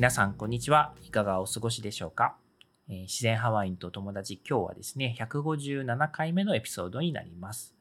[0.00, 0.94] 皆さん、こんにちは。
[1.04, 2.34] いかがお過ごしでしょうか、
[2.88, 7.74] えー、自然ハワインと友達、今日はですね、157回目のエピソードになります。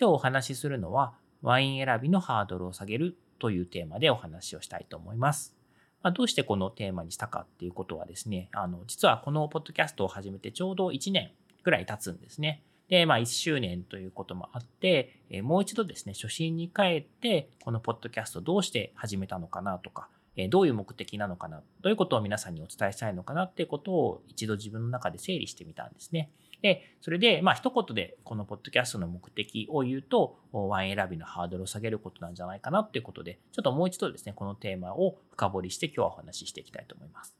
[0.00, 5.56] 今日お話しするのは、ワイン選びのハードルを下げるというテーマでお話をしたいと思います。
[6.00, 11.32] まあ、どうしてこのテーマにしたかっていうことはですね、あの、実はこのポッドキャストを始めてちょうど1年
[11.64, 12.62] ぐらい経つんですね。
[12.88, 20.08] で、まあ1周年ということもあって、えもう一度ですね、初心に帰って、このポッドキャストどうして始めたのかなとか、
[20.46, 26.30] どういう目的なのかな、どういうことを皆さんにお伝えしたいのかなっていうことを一度自分の中で整理してみたんですね。
[26.62, 37.36] で、それで、まあ一言でこのポッドキャストの目的を言うと、ワイン選びのハードルを下げることなんじゃないかなっていうことで、ちょっともう一度ですね、このテーマを深掘りして今日はお話ししていきたいと思います。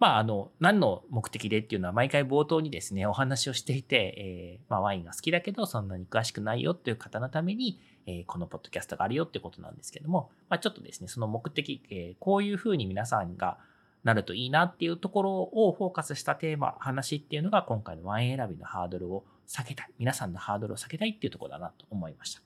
[0.00, 13.58] まあ、あの、何の目的でっていうのは毎回冒頭にですね、お話をしていて、えー、まあ、ワインが好きだけど、そんなに詳しくないよっていう方のために、え、このポッドキャストがあるよってことなんですけども、まあ、ちょっとですね、その目的、え、こういうふうに皆さんが
[14.02, 19.90] なるといいなっていうところをフォーカスしたテーマ、話っていうのが今回のワイン選びのハードルを下げたい。
[19.98, 22.40] 皆さんのハードルを下げたいっていうところだなと思いました。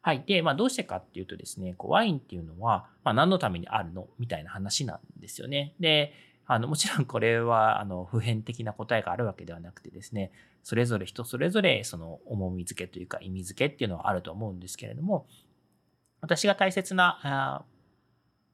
[0.00, 0.24] はい。
[0.26, 4.08] で、まあどうしてかっていうとですね、こうワインっていうのは、まあ何のためにあるの？
[4.18, 5.74] みたいな話なんですよね。
[5.78, 6.12] で、
[6.46, 15.26] あの、もちろんこれは、あの、普遍的な答えがあるわけではなくてですね、それぞれ人それぞれ、その、重み付けというか意味付けっていうのはあると思うんですけれども、
[16.20, 17.64] 私が大切な、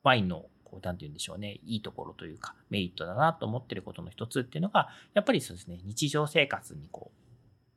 [0.02, 7.10] ワインの、こう、なんて言うんでしょうね、いいところというか、メリットだなと思ってることの一つっていうのが、やっぱりそうですね、日常生活にこ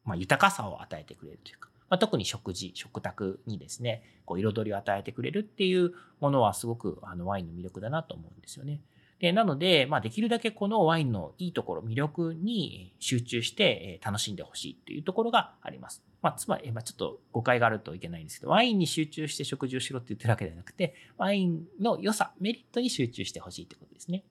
[0.06, 5.92] う、まあ、豊かさを与えてくれるというか、まあ、特に食事、食卓にですね、こう彩りを与えてくれるっていう
[6.22, 8.80] ものはすごくあのワインの魅力だなと思うんですよね。
[9.22, 16.04] で、なので、まあ、できるだけこのワインのいいところ、魅力に集中して楽しんでほしいっていうところがあります。
[16.24, 24.24] まあ、つまり、まあ、ちょっと誤解があるといけないんですけど、ワインに集中して食事をしろって言ってるわけではなくて、ワインの良さ、メリットに集中してほしいってことですね。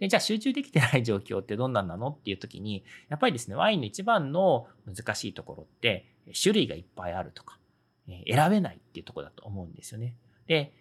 [0.00, 6.06] で、じゃあ集中できてない状況ってどんなんなのっていう時に、やっぱりですね、ワインの一番の難しいところって、
[6.42, 7.60] 種類がいっぱいあるとか、
[8.08, 10.16] 選べないっていうところだと思うんですよね。
[10.48, 10.72] で、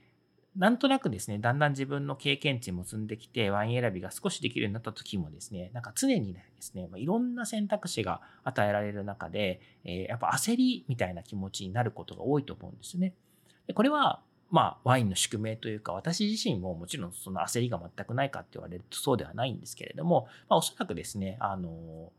[0.56, 13.14] なんとなくですね、だんだん自分の経験値も積んできて、ワイン選びが少しできるようになった時もですね、なんか常にですね、いろんな選択肢が与えられる中で、え、やっぱ焦りみたいな気持ちになることが多いと思うんですね。
[13.66, 14.22] でこれは、
[14.52, 22.12] まあ、ワインの宿命というか、私自身ももちろんその焦りが全くないかって言われるとそうではないんですけれども、まあ、おそらくですね、あの、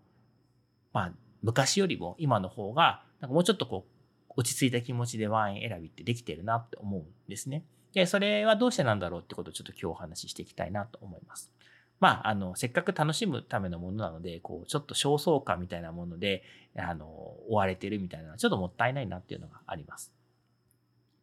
[0.92, 1.12] まあ、
[1.42, 7.62] 昔よりも今の方が、なんかもうちょっとこう、落ち着いた気持ちでワイン選びってできてるなって思うんですね。
[7.94, 11.52] で、それはどうしてなんだろうってことをちょっと今日お話ししていきたいなと思います。
[12.00, 16.42] まあ、あの、せっかく楽しむためのものなので、こう、ちょっと焦燥感みたいなもので、
[16.76, 17.06] あの、
[17.48, 20.12] 追われてるみたいなのはちょっともったいないなっていうのがあります。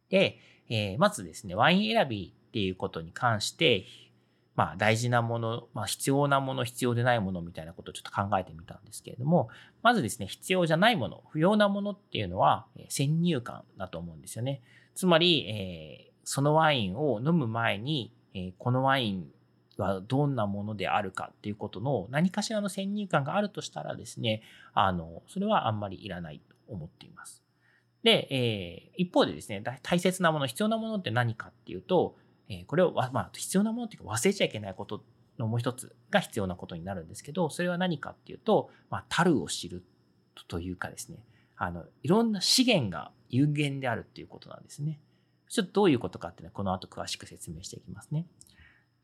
[0.08, 0.38] で、
[0.70, 3.84] えー、まずですね、ワイン選びっていうことに関して、
[4.54, 9.48] まあ大事なもの、まあ必要なもの、必要でないものみたいなことをちょっと考えてみたんですけれども、
[9.82, 14.62] まずですね、必要じゃないもの、不要なものっていうのは先入観だと思うんですよね。
[14.94, 19.26] つまり、えーそのワインを飲む前に、えー、このワイン
[19.78, 24.42] はどんなものであるかっていうことの何かしらの先入観があるとしたらですね、
[24.74, 27.42] あの、それはあんまりいらないと思っています。
[28.02, 32.16] で、えー、一方でですね、大切なもの、必要なものって何かっていうと、
[32.48, 35.04] えー、これを、まあ、必要なものっていうか忘れちゃいけないこと
[35.38, 39.84] のもう一つが必要なことになるんですけど、それは何かっていうと、まあ、樽を知る
[40.48, 41.24] というかですね、
[41.56, 44.98] あの、いろんな資源が有限であるっていうことなんですね。
[45.52, 48.26] ちょっとどういうことかっていうのはこの後詳しく説明していきますね。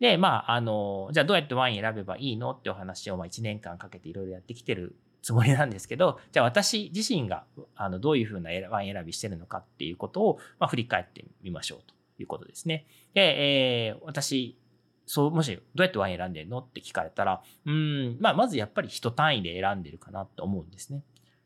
[0.00, 7.44] で、まあ、あの、じゃあどうやってワイン選べばいいのってお話をまあ1年間かけていろいろやってきてるつもりなんですけど、じゃあ私自身が
[7.76, 12.86] あのどういうふうなワイン選びしてるのかっていうことを、まあ、振り返ってみましょうということですね。
[13.12, 14.56] で、えー、私、
[15.04, 21.02] そう、もしどうやってワイン選んでるのって聞かれたら、うん、まあ、まずやっぱり人単位で選んでるかなって思うんですね。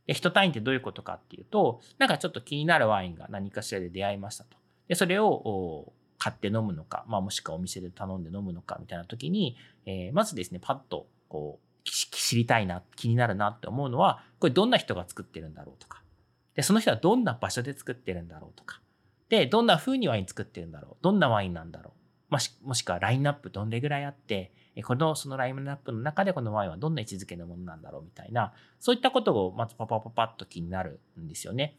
[0.06, 4.61] で、人単位ってどういうことかっていうと、なんかちょっと気になるワインが何かしらで出会いましたと。
[4.88, 9.56] で、それを買って飲むのか、まあ、もしくはお店で頼んで飲むのかみたいな時に、
[9.86, 16.02] えー、まずですね、パッとこう知りたいな、気になるなって思うのは、これどんな人が作ってるんだろうとか。
[16.54, 18.80] で、その人はどんな場所で作ってるんだろうとか。
[19.28, 21.02] で、どんな風にワイン作ってるんだろう。
[21.02, 21.92] どんなワインなんだろ
[22.30, 22.32] う。
[22.32, 24.52] もしもしくはラインナップどんれぐらいあって、
[24.84, 31.76] この、そのラインナップの中でこのワインはどんな位置づけのものなんだろうみたいな、そういったことをまずパパパパッと気になるんですよね。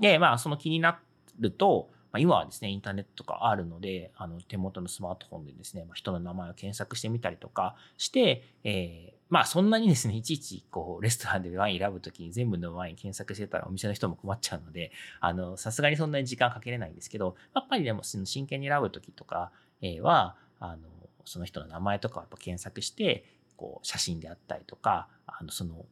[0.00, 0.98] で、まあ、その気にな
[1.38, 19.50] ると、まあ、今はですね、インターネットとかあるので、あの手元のスマートフォンでですね、まあ、人の名前を検索してみたりとかして、えー、まあそんなにですね、いちいちこうレストランでワイン選ぶときに全部のワイン検索してたらお店の人も困っちゃうので、あの、さすがにそんなに時間かけれないんですけど、やっぱりでも真剣に選ぶときとか
[20.00, 20.86] は、あの、
[21.24, 23.24] その人の名前とかをやっぱ検索して、
[23.56, 25.84] こう写真であったりとか、あの、その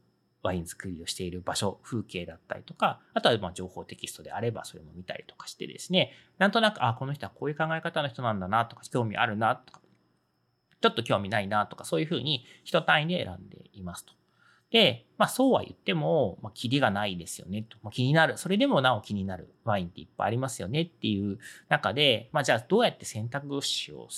[0.42, 9.80] ワイン作りをしている場所、風景だったりとか、あとはま情報テキストであればそれも見たりとかしてですね、なんとなく、あ、この人はこういう考え方の人なんだなとか、興味あるなとか、
[10.80, 14.12] ちょっと興味ないなとか、そういうふうに人単位で選んでいますと。
[14.72, 17.76] で、まあそうは言っても、まあ、キリがないですよねと。
[17.82, 18.38] まあ、気になる。
[18.38, 21.38] それでもなお気になるワインっていっぱいありますよねっていう
[21.68, 24.08] 中で、まあじゃあどうやって選択肢を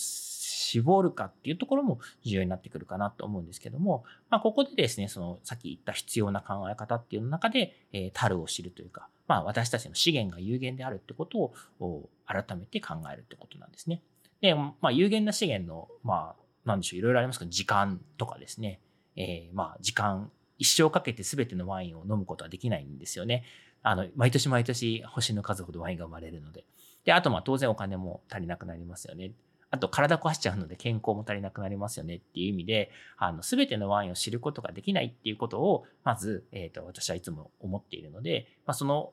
[0.74, 14.02] 絞るかっていうところも重要になってくるかなと思うんですけども、まあ、ここでですね、そのさっき言った必要な考え方っていうの中で、えー、樽を知るというか、まあ、私たちの資源が有限であるってことを改めて考えるってことなんですね。
[14.40, 18.80] で、まあ、有限な資源の、まあ、なんでしょう、いろいろありますけど、時間とかですね、
[19.16, 23.44] えー、まあ、時間、一生かけて全てのワインを飲むことはできないんですよね。
[23.82, 26.64] あの、毎年毎年星の数ほどワインが生まれるので。
[27.04, 29.32] で、あとまあ当然お金も足りなくなりますよね。
[29.74, 39.12] あと体壊しちゃうので健康も足りなくなりますよねっていう意味で、あの、すべてのワインを知ることができないっていうことを、まず、えっ、ー、と、私はいつも思っているので、まあ、その、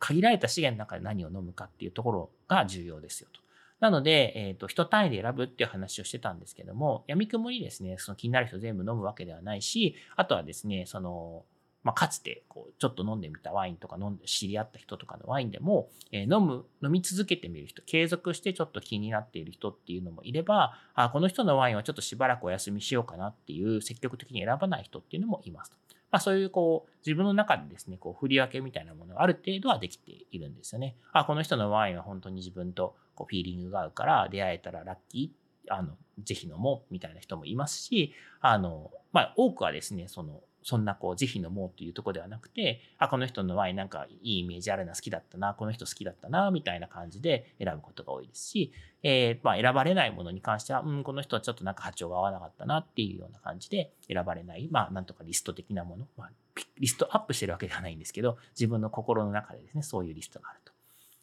[0.00, 3.40] 限られた資源の中で何を飲むかっていうところが重要ですよと。
[3.78, 11.44] なので、えっ、ー、と、人単位で選ぶっていう話をしてたんですけども、闇雲にですね、その気になる人全部飲むわけではないし、あとはですね、その、
[11.84, 25.76] まあ、かつてこうちょっと飲んでみたワインとか飲んで知り合った人とかのワインでも、え、飲む飲み続けてみる人継続してちょっと気になっている人っていうのもいればあこの人のワインはちょっとしばらくお休みしようかなっていう積極的に選ばない人っていうのもいますと。
[26.10, 30.96] まあ、そういうこう自分の中でですねこう振り分けみたいなものがある程度はできているんですよね。
[31.12, 48.72] あこの人のワインは本当に自分とこうフィーリングが合うから出会えたらラッキーあのぜひ飲もうみたいな人もいますしあの、まあ、多くはですねそのそんなこう慈悲のもうというとこではなくて、あ、この人のワインなんかいいイメージあるな、好きだったな、この人好きだったな、みたいな感じで選ぶことが多いですし、
[49.02, 56.30] えー、まあ選ばれないものに関しては、うん、この人はちょっとなんか波長が合わなかったなっていうような感じで選ばれない、まあなんとかリスト的なもの、まあ、
[56.78, 60.72] リストアップしてるわけではないんですけど、自分の心の中でですね、そういうリストがあると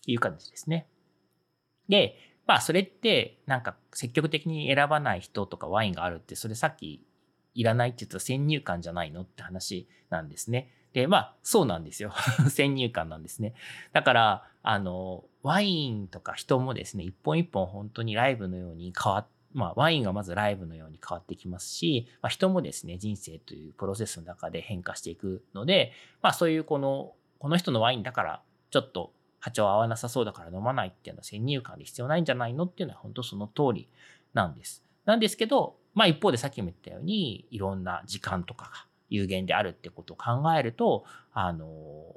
[0.06, 0.86] いう感じですね。
[1.90, 2.16] で、
[2.46, 7.04] まあそれってなんか積極的に選ばない人とかワインがあるって、それさっき
[7.54, 10.72] いらないって言ったら先入観じゃないのって話なんですね。
[10.94, 12.12] で、まあ、そうなんですよ。
[12.50, 13.54] 先入観なんですね。
[13.94, 33.90] だから、あの、ワインとか人もですね、一本一本本当にライブのように変わってまあ、ワインがまずライブのように変わってきますし、まあ、人もですね、人生というプロセスの中で変化していくので、まあ、そういうこの、この人のワインだから、ちょっと波長合わなさそうだから飲まないっていうのは先入観で必要ないんじゃないのっていうのは本当その通り
[34.34, 34.84] なんです。
[35.06, 38.72] なんですけど、まあ一方でさっきも言ったように、いろんな時間とかが
[39.10, 42.16] 有限であるってことを考えると、あの、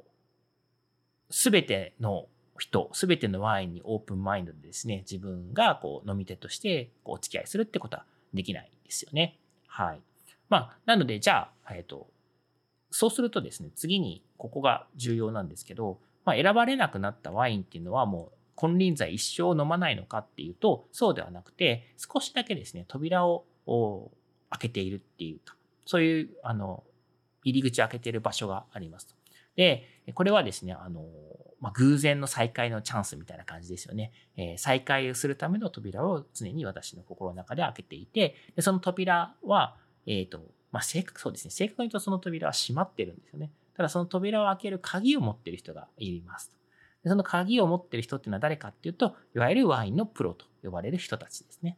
[1.29, 2.27] すべての
[2.57, 9.37] 人、すべてのワインにオープンマインドでですね、自分がこう飲み手としてこうお付き合いするってことはできないですよね。
[9.67, 10.01] はい。
[10.47, 12.07] まあ、なので、じゃあ、えっ、と、
[12.91, 24.11] そうするとですね、次にここが重要なんですけど、まあ、選ばれなくなったワインっていうのはもう金輪際一生飲まないのかっていうと、そうではなくて、少しだけですね、扉をを
[24.49, 25.55] 開けているっていうか、
[25.85, 26.83] そういう、あの、
[27.43, 29.15] 入り口開けている場所がありますと。
[29.55, 31.05] で、これはですね、あの、
[31.59, 34.11] まあ、偶然の再会のチャンスみたいな感じですよね。
[34.35, 41.51] えー、再会をするための扉を常に私の心の中で開けていて、でその扉は、えっ、ー、と、まあ、正確、そうですね。
[41.51, 43.51] 正確に言うとその扉は閉まってるんですよね。
[43.75, 46.55] ただその扉を開ける鍵を持ってる人がいますと。
[47.03, 51.77] でその鍵を持ってる人っていうのは誰かっていうと、いわゆるワインのプロと呼ばれる人たちですね。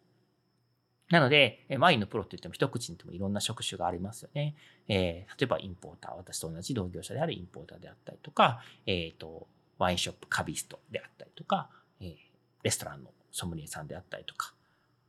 [1.10, 4.56] なので、ワインのプロって言っても一口に言ってもいろんな職種がありますよね。
[4.90, 9.48] えー、例えばインポーター、私と同じ同業者であるインポーターであったりとか、えっ、ー、と、
[9.78, 11.70] ワインショップカビストであったりとか、
[12.02, 12.16] えー、
[12.64, 14.54] レストランのソムリエさんであったりとか、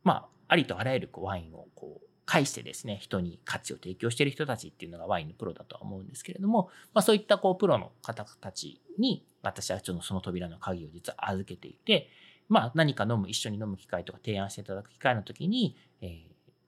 [0.04, 12.10] まあ、ありとあらゆるこうワインをこう介してですね、人に価値を提供している人たちっていうのがワインのプロだとは思うんですけれども、まあそういったこうプロの方たちに私はちょっとその扉の鍵を実は預けていて、
[12.48, 16.20] まあ何か飲む、一緒に飲む機会とか提案していただく機会の時に、えー、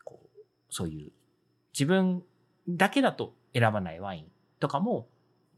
[0.04, 1.12] こうそういう
[1.72, 2.22] 自分
[2.68, 4.26] だけだと選ばないワイン
[4.58, 5.08] とかも、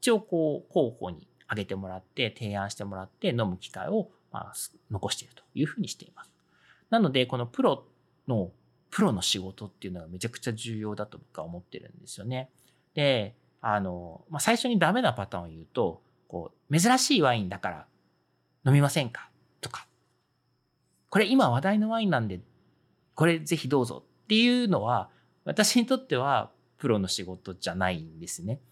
[0.01, 4.53] 一応こう、候補に挙げてもらって、提案してもらって飲む機会を、まあ、
[4.91, 6.31] 残しているというふうにしています。
[6.91, 7.87] なので、このプロ
[8.27, 8.51] の、
[8.91, 12.51] プロの仕事っていうのはめちゃくちゃ重要だと僕は思ってるんですよね。
[12.95, 17.87] で、あの、まあ、最初にダメなパターンを言うと、こう、珍しいワインだから
[18.67, 19.31] 飲みませんか、
[21.13, 22.41] これ今話題のワインなんで、
[23.15, 25.11] これぜひどうぞっていうのは、
[25.45, 28.63] 私にとってはプロの仕事じゃないんですね。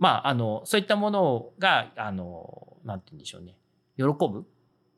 [0.00, 3.56] まあ、あの、そういったものが、あの、なんて言うんでしょうね。
[3.96, 4.44] 喜ぶ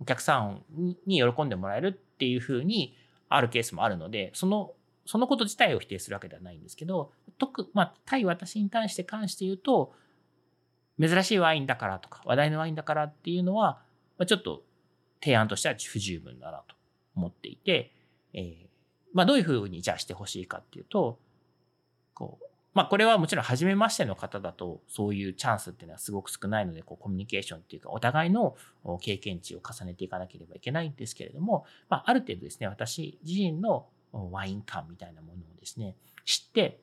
[0.01, 0.65] お客さん
[1.07, 2.97] に喜んでもらえるっていうふうに
[3.29, 4.73] あるケースもあるので、その、
[5.05, 9.93] そのこと自体を否定するわけではないんですけど、特、まあ、対私に対して関して言うと、
[10.99, 13.83] 珍しいワインだからとか、話題のワインだからっていうのは、
[14.17, 14.63] ま、ちょっと
[15.21, 16.75] 提案としては不十分だなと
[17.17, 17.93] 思っていて、
[18.35, 18.55] えー、
[19.13, 21.19] まあ、どういうふうにじゃあしてほしいかっていうと、
[22.15, 22.45] こう、
[22.75, 28.57] まあ、これはもちろん初めましての方だと、そういうチャンスっていうのはすごく少ないので、こう、コミュニケーションっていうか、お互いの
[29.01, 36.81] 経験値を重ねていかなければいけないんですけれども、まあ、ある程度ですね、私自身のワイン感みたいなものをですね、知って、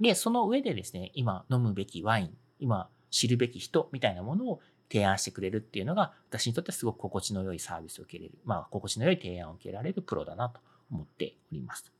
[0.00, 11.92] で、その上でですね、今飲むべきワイン、今知るべき人みたいなものを提案してくれるっていうのが、私にとってはすごく心地の良いサービスを受けれる、まあ、心地の良い提案を受けられるプロだなと思っております。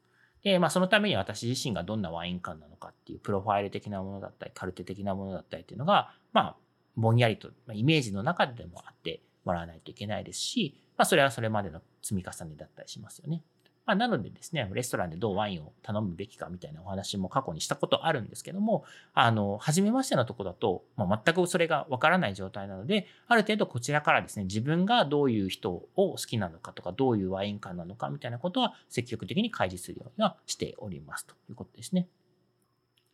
[0.43, 6.57] で、まあ、そのために私自身がどんなワイン感なのかっていうプロファイル的なものだったり、カルテ的なものだったりっていうのが、まあ、
[6.97, 13.43] ぼんやりと、ま、イメージの中でもあってもらわないといけないですし、まあ、それはそれまでの積み重ねだったりしますよね。
[13.87, 32.09] まあ、なのでですね、レストランでどうワインを頼むべきかみたいなお話も過去にしたことあるんですけども、あの、初めましてのとこだと、まあ、全くそれがわからない状態なので、ある程度こちらからですね、自分がどういう人を好きなのかとか、どういうワイン感なのかみたいなことは積極的に開示するようにはしておりますということですね。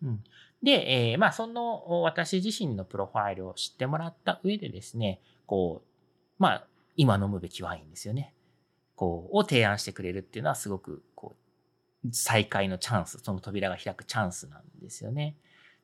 [0.03, 0.25] うん。
[0.63, 8.35] で、えー、まあ、その私自身のプロファイルを知ってもらった上でですね、こう、まあ、今飲むべきワインですよね。
[9.03, 11.35] こう、を提案してくれるっていうのはすごく、こ
[12.05, 15.35] う、再開のチャンス、その扉が開くチャンスなんですよね。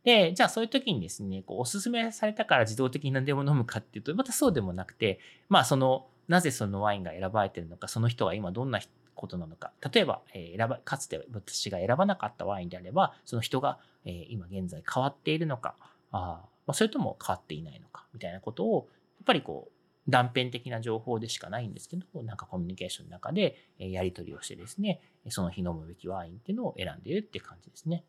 [0.05, 8.79] で、じゃあそういう時にですね、こうおすすめされたから自動的に何でも飲むかっていうと、またそうでもなくて、まあその、なぜそのワインが選ばれてるのか、その人が今どんな
[9.17, 9.73] ことなのか。
[9.93, 15.75] 例えば、え、選ば、かつて私が選ばなかったワインであれば、その人が、え、今現在変わっているのか、
[16.13, 18.87] あま、それとも変わっていないのか、みたいなことを、
[19.19, 19.78] やっぱりこう、
[20.09, 28.05] 断片的な情報でしかないんですけど、なんかコミュニケーションの中でやり取りをしてですね、その日飲むべきワインっていうのを選んでいるって感じですね。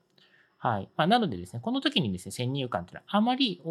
[0.58, 0.90] はい。
[0.96, 3.62] まあ、なのでですね、この時にですね、先入観っていうのはあまり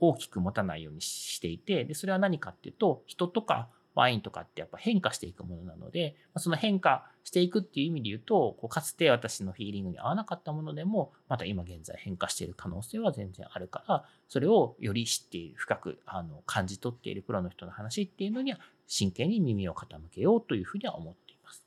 [0.00, 21.64] 大きく持たないようにしていて、で、それは何かっていうと、人とかワインとかってやっぱ変化していくものなので、その変化していくっていう意味で言うと、こうかつて私のフィーリングに合わなかったものでも、また今現在変化している可能性は全然あるから、それをより知っている、深くあの感じ取っているプロの人の話っていうのには、真剣に耳を傾けようというふうには思っています。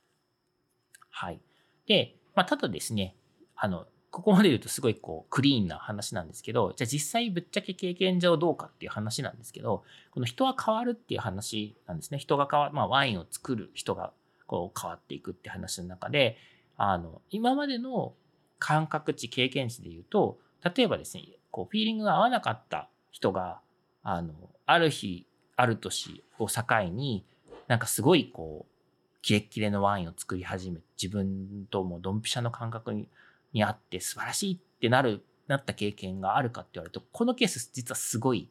[1.10, 1.40] はい。
[1.88, 3.16] で、まあ、ただですね、
[3.56, 12.18] あの、ここまで言うとすごいこうクリーンな話なんですけど、じゃあ実際ぶっちゃけ経験上どうかっていう話なんですけど、この人は変わるっていう話なんですね。
[12.18, 14.12] 人が変わる、まあワインを作る人が
[14.48, 16.36] こう変わっていくって話の中で、
[16.78, 18.16] あの、今までの
[18.58, 23.60] 感覚値、経験値で言うと、例えばですね、こうフィーリングが合わなかった人が、
[24.02, 24.34] あの、
[24.66, 27.24] ある日、ある年を境に、
[27.68, 33.08] なんかすごいこう、キレッキレのワインを作り始め、自分ともドンピシャの感覚に
[33.54, 38.50] にあって素晴らしいってなる、なった経験があるかって言われると、このケース実はすごい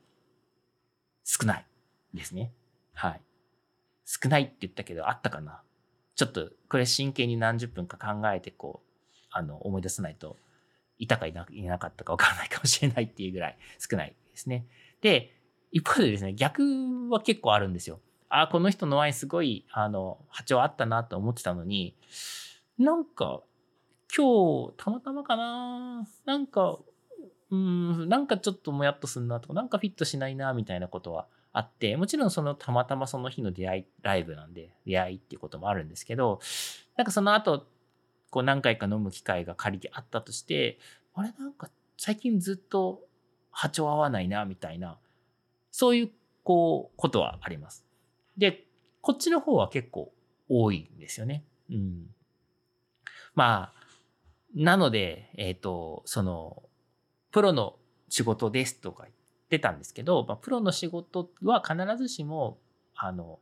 [1.24, 1.66] 少ない
[2.14, 2.52] ですね。
[2.94, 3.20] はい。
[4.04, 5.62] 少ないって言ったけど、あったかな。
[6.14, 10.36] ちょっと、これ真剣に何十分か考えて、こう、あの、思い出さないと、
[10.98, 14.66] いたかいないなかったかわからないかもしれないっていうぐらい少ないですね。
[15.02, 15.36] で、
[15.72, 16.62] 一方でですね、逆
[17.10, 18.00] は結構あるんですよ。
[18.28, 21.96] あ、この人のワインすごい、あの、波長あったなと思ってたのに、
[22.78, 23.42] なんか、
[24.16, 26.78] 今日、たまたまかななんか、
[27.50, 36.40] うん、なんかちょっともやっとすんなとか、なんかフィットしないな、みたいなことはあって、もちろんそのたまたまその日の出会い、ライブなんで、出会いっていうこともあるんですけど、
[36.96, 37.66] なんかその後、
[38.30, 40.78] こう何回か飲む機会が仮であったとして、
[41.14, 43.02] あれなんか最近ずっと
[43.50, 44.98] 波長合わないな、みたいな、
[45.70, 46.10] そういう、
[46.42, 47.84] こう、ことはあります。
[48.36, 48.64] で、
[49.00, 50.12] こっちの方は結構
[50.48, 51.44] 多いんですよね。
[51.70, 52.14] うん。
[53.34, 53.75] まあ、
[54.56, 56.62] なので、えっ、ー、と、その、
[57.30, 57.76] プロの
[58.08, 59.14] 仕事ですとか言っ
[59.50, 62.58] てたんですけど、まあ、プロの仕事は必ずしも、
[62.94, 63.38] あの、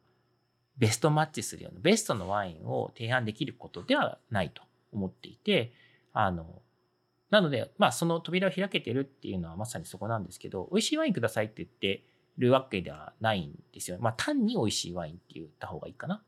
[0.76, 5.72] ベストマッチするような、ベストのワインを提案できることではないと思っていて、
[6.12, 6.62] あの、
[7.30, 12.04] なので、まあ、その扉を開けてるっていうのはまさにそこなんですけど、美味しいワインくださいって言って
[12.38, 13.98] るわけではないんですよ。
[14.00, 16.24] まあ、単に美味しいワインって言った方がいいかな。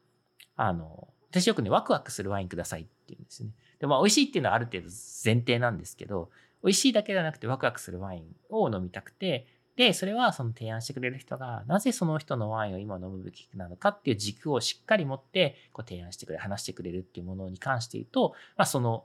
[0.57, 3.51] あの、私よくね、ワクワクするワインくださいって言うんですね。
[3.81, 4.85] で、まあ、美味しいっていうのはある程度
[5.25, 6.31] 前提なんですけど、
[6.63, 19.05] 美味しいだけじゃなくてワクワクするワインを飲みたくて、で、それはその提案してくれる人が、なぜその人のワインを今飲むべきなのかっていう軸をしっかり持って、こう提案してくれ、話してくれるっていうものに関して言うと、まあ、その、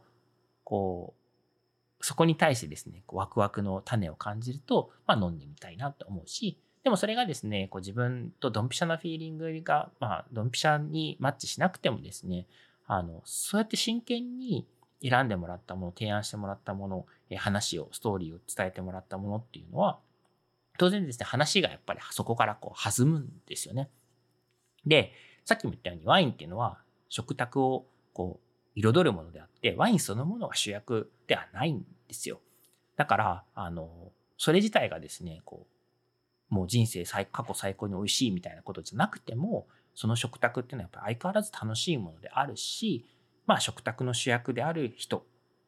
[0.63, 1.13] こ
[2.00, 12.48] う、そこに対してですね、こうワクワクの種を感じると、まあ、飲んでみたいなと思うし、でもそれがですね、こう自分とドンピシャなフィーリングが、まあ、ドンピシャにマッチしなくてもですね、
[12.93, 14.67] あの、そうやって真剣に
[15.01, 17.05] 選んでもらったもの、提案してもらったもの、
[17.38, 20.00] 話を、ストーリーを伝えてもらったものっていうのは、
[20.77, 23.89] 当然ですね、話がやっぱりそこからこう弾むんですよね。
[24.86, 25.13] で、
[25.45, 32.41] さっきも言ったようにワインっていうのは食卓をこう彩るものであって、ワインそのものが主役ではないんですよ。
[32.98, 35.65] だから、あの、それ自体がですね、こ
[36.51, 43.05] う、もう人生最過去最高に美味しいみたいなことじゃなくても、その食卓っていうのはやっぱ相変わらず楽しいものであるし、
[43.45, 45.25] まあ食卓の主役である人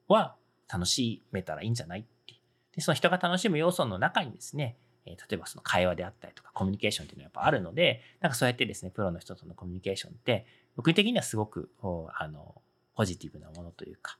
[0.08, 0.36] は
[0.72, 2.36] 楽しめたらいいんじゃないって。
[2.76, 11.70] で、その人が楽しむ要素の中にですね、え例えばその会話であったりとかコミュニケーションっていうのはやっぱあるので、なんかそうやってですね、プロの人とのコミュニケーションって、僕的にはすごく、
[12.18, 12.62] あの、
[12.96, 14.18] ポジティブなものというか、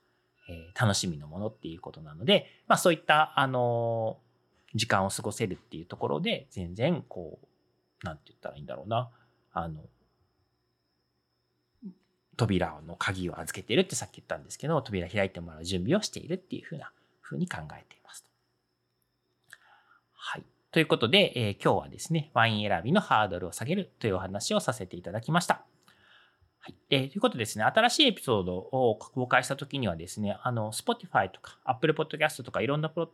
[0.48, 4.18] えー、楽しみのものっていうことなので、まあそういった、あの
[4.74, 9.10] 時間を過ごせるっていうところで、全然こう、なんて言ったらいいんだろうな、
[9.52, 9.80] あの、
[12.36, 18.24] 扉の鍵を預けているってさっき言ったんですけど、扉開いてもらう準備をしているっていうふうな、ふうに考えています。
[20.12, 20.42] はい。
[20.72, 25.64] ということで、えー、今日はですね、ワイン選びのハードルを下げるというお話をさせていただきました。
[26.60, 26.74] はい。
[26.90, 33.08] えー、ということですね、新しいエピソードを公開したときにはですね、あの、Spotify とか Apple Podcast とかいろんなプロッ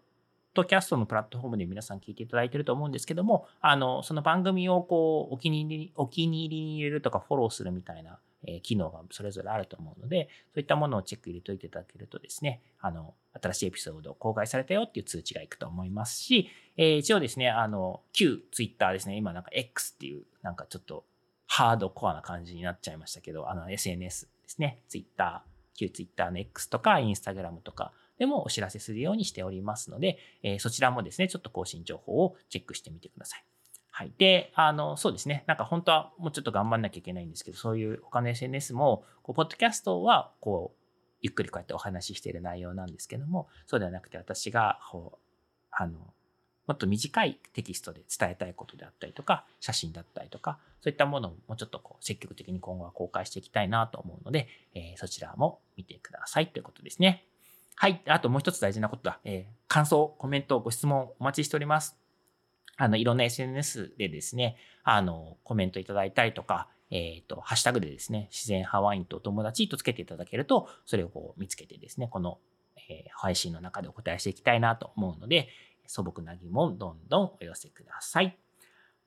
[0.55, 21.05] ドキャストのプラットフォームで皆さん聞いていただいていると思うんですけども、あの、その番組をこう、お気に入り、お気に入りに入れるとかフォローするみたいなえ機能がそれぞれあると思うので、そういったものをチェック入れといていただけるとですね、あの、新しいエピソードを公開されたよっていう通知がいくと思いますし、え、一応ですね、あの、旧 Twitter ですね、今なんか X っていう、なんかちょっと
[21.47, 25.43] ハードコアな感じになっちゃいましたけど、あの、SNS ですね、Twitter、
[25.75, 33.45] 旧 Twitter の X とか Instagram とかでもお知らせするようにしておりますので、え、そちらもですね、ちょっと更新情報をチェックしてみてください。
[34.01, 34.13] はい。
[34.17, 35.45] で、あの、そうですね。
[35.47, 40.79] なんか本当はもうちょっと頑張んなきゃいけないんですけど、そういう他の SNS も、こう、ポッドキャストは、こう、
[41.21, 45.99] ゆっくりこうやってお話ししている内容なんですけども、そうではなくて私が、こう、あの、
[46.67, 57.27] もっと短いテキストで伝えたいことであったりとか、写真だったりとか、そういったものをもうちょっとこう積極的に今後は公開していきたいなと思うので、えー、そちらも見てくださいということですね。
[57.75, 58.01] はい。
[58.07, 59.21] あともう一つ大事なことだ。
[59.25, 62.00] えー、感想、コメント、ご質問お待ちしております。
[62.83, 72.39] あの、いろんな SNS でですね、あの、コメントいただいたりとか、えっ、ー、と、ハッシュタグでですね、自然ハワインとお友達とつけていただけると、それをこう見つけてですね、この、
[72.89, 75.51] えー、配信の中でお答えしていきたいなと思うので、
[75.87, 78.39] 素朴な疑問、どんどんお寄せください。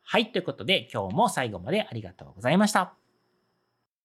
[0.03, 3.02] はい、ということで、今日も最後までありがとうございました。